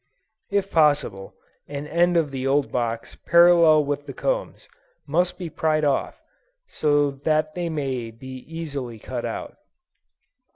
If 0.49 0.71
possible, 0.71 1.35
an 1.67 1.85
end 1.85 2.17
of 2.17 2.31
the 2.31 2.47
old 2.47 2.71
box 2.71 3.13
parallel 3.15 3.85
with 3.85 4.07
the 4.07 4.13
combs, 4.13 4.67
must 5.05 5.37
be 5.37 5.47
pried 5.47 5.83
off, 5.85 6.19
so 6.67 7.11
that 7.11 7.53
they 7.53 7.69
may 7.69 8.09
be 8.09 8.37
easily 8.47 8.97
cut 8.97 9.25
out. 9.25 9.55